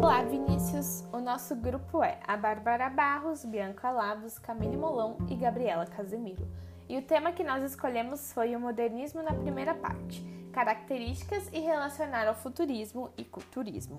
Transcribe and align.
Olá, 0.00 0.22
Vinícius! 0.22 1.04
O 1.12 1.18
nosso 1.18 1.56
grupo 1.56 2.04
é 2.04 2.20
a 2.24 2.36
Bárbara 2.36 2.88
Barros, 2.88 3.44
Bianca 3.44 3.90
Lavos, 3.90 4.38
Camille 4.38 4.76
Molão 4.76 5.18
e 5.28 5.34
Gabriela 5.34 5.86
Casemiro. 5.86 6.46
E 6.88 6.96
o 6.96 7.02
tema 7.02 7.32
que 7.32 7.42
nós 7.42 7.64
escolhemos 7.64 8.32
foi 8.32 8.54
o 8.54 8.60
modernismo 8.60 9.24
na 9.24 9.34
primeira 9.34 9.74
parte, 9.74 10.22
características 10.52 11.50
e 11.52 11.58
relacionar 11.58 12.28
ao 12.28 12.36
futurismo 12.36 13.10
e 13.18 13.24
culturismo. 13.24 13.96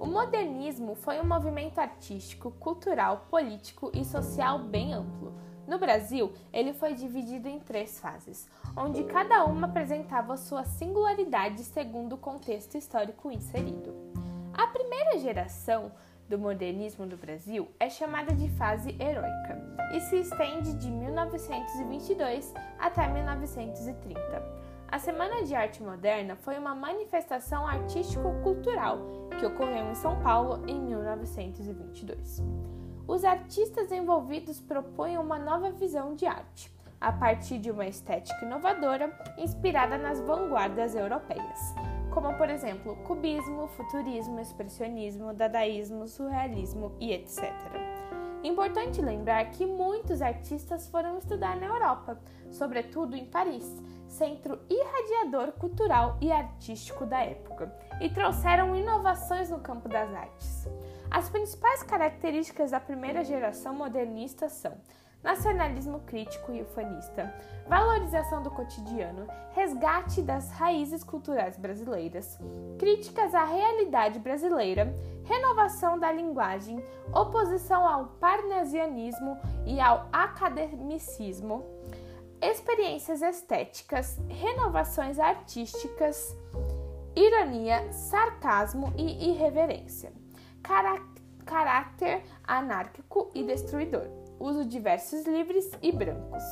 O 0.00 0.06
modernismo 0.06 0.94
foi 0.94 1.20
um 1.20 1.26
movimento 1.26 1.78
artístico, 1.78 2.50
cultural, 2.52 3.26
político 3.28 3.90
e 3.92 4.02
social 4.02 4.58
bem 4.60 4.94
amplo. 4.94 5.34
No 5.68 5.78
Brasil, 5.78 6.32
ele 6.54 6.72
foi 6.72 6.94
dividido 6.94 7.48
em 7.48 7.60
três 7.60 8.00
fases, 8.00 8.48
onde 8.74 9.04
cada 9.04 9.44
uma 9.44 9.66
apresentava 9.66 10.38
sua 10.38 10.64
singularidade 10.64 11.62
segundo 11.64 12.14
o 12.14 12.18
contexto 12.18 12.78
histórico 12.78 13.30
inserido. 13.30 14.03
Primeira 14.74 15.16
geração 15.20 15.92
do 16.28 16.36
modernismo 16.36 17.06
no 17.06 17.16
Brasil 17.16 17.70
é 17.78 17.88
chamada 17.88 18.34
de 18.34 18.48
fase 18.56 18.90
heróica 19.00 19.56
e 19.94 20.00
se 20.00 20.16
estende 20.16 20.74
de 20.74 20.90
1922 20.90 22.52
até 22.76 23.06
1930. 23.06 24.20
A 24.88 24.98
Semana 24.98 25.44
de 25.44 25.54
Arte 25.54 25.80
Moderna 25.80 26.34
foi 26.34 26.58
uma 26.58 26.74
manifestação 26.74 27.64
artístico-cultural 27.64 28.98
que 29.38 29.46
ocorreu 29.46 29.92
em 29.92 29.94
São 29.94 30.20
Paulo 30.20 30.64
em 30.66 30.80
1922. 30.80 32.42
Os 33.06 33.24
artistas 33.24 33.92
envolvidos 33.92 34.60
propõem 34.60 35.18
uma 35.18 35.38
nova 35.38 35.70
visão 35.70 36.16
de 36.16 36.26
arte, 36.26 36.68
a 37.00 37.12
partir 37.12 37.58
de 37.58 37.70
uma 37.70 37.86
estética 37.86 38.44
inovadora 38.44 39.16
inspirada 39.38 39.96
nas 39.96 40.18
vanguardas 40.18 40.96
europeias 40.96 41.74
como 42.14 42.32
por 42.34 42.48
exemplo 42.48 42.94
cubismo, 43.04 43.66
futurismo, 43.66 44.38
expressionismo, 44.38 45.34
dadaísmo, 45.34 46.06
surrealismo 46.06 46.92
e 47.00 47.12
etc. 47.12 47.52
Importante 48.44 49.02
lembrar 49.02 49.50
que 49.50 49.66
muitos 49.66 50.22
artistas 50.22 50.86
foram 50.88 51.18
estudar 51.18 51.56
na 51.56 51.66
Europa, 51.66 52.20
sobretudo 52.52 53.16
em 53.16 53.24
Paris, 53.24 53.64
centro 54.06 54.60
irradiador 54.70 55.52
cultural 55.52 56.16
e 56.20 56.30
artístico 56.30 57.04
da 57.04 57.20
época, 57.20 57.74
e 58.00 58.08
trouxeram 58.08 58.76
inovações 58.76 59.50
no 59.50 59.58
campo 59.58 59.88
das 59.88 60.14
artes. 60.14 60.68
As 61.10 61.28
principais 61.28 61.82
características 61.82 62.70
da 62.70 62.78
primeira 62.78 63.24
geração 63.24 63.74
modernista 63.74 64.48
são 64.48 64.76
nacionalismo 65.24 66.00
crítico 66.00 66.52
e 66.52 66.60
ufanista, 66.60 67.34
valorização 67.66 68.42
do 68.42 68.50
cotidiano, 68.50 69.26
resgate 69.52 70.20
das 70.20 70.50
raízes 70.52 71.02
culturais 71.02 71.56
brasileiras, 71.56 72.38
críticas 72.78 73.34
à 73.34 73.42
realidade 73.42 74.18
brasileira, 74.18 74.94
renovação 75.24 75.98
da 75.98 76.12
linguagem, 76.12 76.84
oposição 77.12 77.88
ao 77.88 78.08
parnasianismo 78.20 79.38
e 79.64 79.80
ao 79.80 80.06
academicismo, 80.12 81.64
experiências 82.42 83.22
estéticas, 83.22 84.20
renovações 84.28 85.18
artísticas, 85.18 86.36
ironia, 87.16 87.90
sarcasmo 87.92 88.92
e 88.94 89.30
irreverência, 89.30 90.12
caráter 91.46 92.22
anárquico 92.46 93.30
e 93.34 93.42
destruidor 93.42 94.23
uso 94.44 94.64
de 94.64 94.78
versos 94.78 95.24
livres 95.26 95.70
e 95.80 95.90
brancos. 95.90 96.42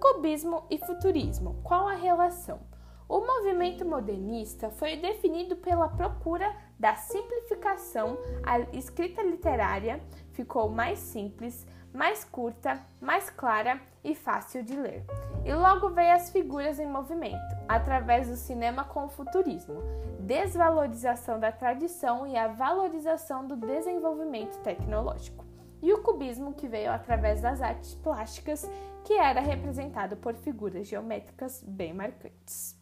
Cubismo 0.00 0.64
e 0.70 0.78
futurismo. 0.78 1.60
Qual 1.62 1.86
a 1.86 1.94
relação? 1.94 2.60
O 3.08 3.20
movimento 3.20 3.84
modernista 3.84 4.70
foi 4.70 4.96
definido 4.96 5.54
pela 5.56 5.88
procura 5.88 6.52
da 6.78 6.96
simplificação. 6.96 8.18
A 8.42 8.60
escrita 8.76 9.22
literária 9.22 10.00
ficou 10.32 10.68
mais 10.68 10.98
simples, 10.98 11.66
mais 11.92 12.24
curta, 12.24 12.80
mais 13.00 13.30
clara 13.30 13.80
e 14.02 14.14
fácil 14.14 14.64
de 14.64 14.74
ler. 14.74 15.04
E 15.44 15.54
logo 15.54 15.90
veio 15.90 16.14
as 16.14 16.30
figuras 16.30 16.80
em 16.80 16.86
movimento, 16.86 17.56
através 17.68 18.28
do 18.28 18.36
cinema 18.36 18.82
com 18.84 19.04
o 19.04 19.08
futurismo, 19.08 19.76
desvalorização 20.20 21.38
da 21.38 21.52
tradição 21.52 22.26
e 22.26 22.36
a 22.36 22.48
valorização 22.48 23.46
do 23.46 23.56
desenvolvimento 23.56 24.58
tecnológico 24.62 25.46
e 25.82 25.92
o 25.92 26.02
cubismo, 26.02 26.54
que 26.54 26.68
veio 26.68 26.90
através 26.90 27.40
das 27.40 27.60
artes 27.60 27.94
plásticas, 27.94 28.68
que 29.04 29.14
era 29.14 29.40
representado 29.40 30.16
por 30.16 30.34
figuras 30.34 30.86
geométricas 30.86 31.62
bem 31.66 31.92
marcantes. 31.92 32.75